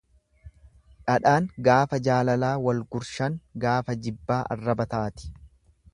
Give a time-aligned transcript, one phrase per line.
[1.09, 3.35] Dhadhaan gaafa jaalalaa wal gurshan
[3.67, 5.35] gaafa jibbaa arraba taati.